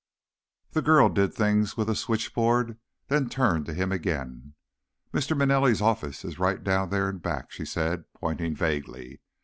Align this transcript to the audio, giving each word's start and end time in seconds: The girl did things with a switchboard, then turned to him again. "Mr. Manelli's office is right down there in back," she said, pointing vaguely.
The 0.71 0.81
girl 0.81 1.09
did 1.09 1.31
things 1.31 1.77
with 1.77 1.87
a 1.87 1.93
switchboard, 1.93 2.79
then 3.07 3.29
turned 3.29 3.67
to 3.67 3.73
him 3.75 3.91
again. 3.91 4.55
"Mr. 5.13 5.37
Manelli's 5.37 5.79
office 5.79 6.25
is 6.25 6.39
right 6.39 6.63
down 6.63 6.89
there 6.89 7.07
in 7.07 7.19
back," 7.19 7.51
she 7.51 7.65
said, 7.65 8.05
pointing 8.15 8.55
vaguely. 8.55 9.21